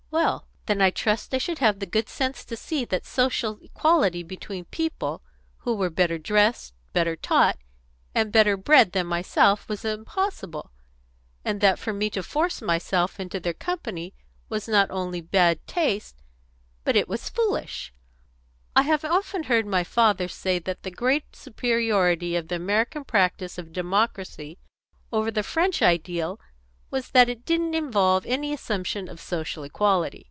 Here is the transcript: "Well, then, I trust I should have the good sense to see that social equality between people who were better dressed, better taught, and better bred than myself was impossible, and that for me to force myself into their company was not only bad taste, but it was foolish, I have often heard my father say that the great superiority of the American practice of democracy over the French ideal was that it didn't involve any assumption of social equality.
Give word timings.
"Well, 0.13 0.45
then, 0.65 0.81
I 0.81 0.89
trust 0.89 1.33
I 1.33 1.37
should 1.37 1.59
have 1.59 1.79
the 1.79 1.85
good 1.85 2.09
sense 2.09 2.43
to 2.43 2.57
see 2.57 2.83
that 2.83 3.05
social 3.05 3.57
equality 3.61 4.23
between 4.23 4.65
people 4.65 5.21
who 5.59 5.73
were 5.73 5.89
better 5.89 6.17
dressed, 6.17 6.73
better 6.91 7.15
taught, 7.15 7.57
and 8.13 8.29
better 8.29 8.57
bred 8.57 8.91
than 8.91 9.07
myself 9.07 9.69
was 9.69 9.85
impossible, 9.85 10.73
and 11.45 11.61
that 11.61 11.79
for 11.79 11.93
me 11.93 12.09
to 12.09 12.21
force 12.23 12.61
myself 12.61 13.21
into 13.21 13.39
their 13.39 13.53
company 13.53 14.13
was 14.49 14.67
not 14.67 14.91
only 14.91 15.21
bad 15.21 15.65
taste, 15.65 16.21
but 16.83 16.97
it 16.97 17.07
was 17.07 17.29
foolish, 17.29 17.93
I 18.75 18.81
have 18.81 19.05
often 19.05 19.43
heard 19.43 19.65
my 19.65 19.85
father 19.85 20.27
say 20.27 20.59
that 20.59 20.83
the 20.83 20.91
great 20.91 21.37
superiority 21.37 22.35
of 22.35 22.49
the 22.49 22.55
American 22.55 23.05
practice 23.05 23.57
of 23.57 23.71
democracy 23.71 24.59
over 25.13 25.31
the 25.31 25.41
French 25.41 25.81
ideal 25.81 26.37
was 26.89 27.11
that 27.11 27.29
it 27.29 27.45
didn't 27.45 27.73
involve 27.73 28.25
any 28.25 28.51
assumption 28.51 29.07
of 29.07 29.17
social 29.21 29.63
equality. 29.63 30.19